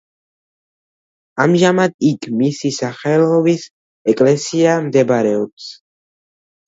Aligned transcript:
ამჟამად 1.45 1.93
იქ 2.11 2.25
მისი 2.39 2.73
სახელობის 2.79 3.67
ეკლესია 4.15 4.81
მდებარეობს. 4.87 5.69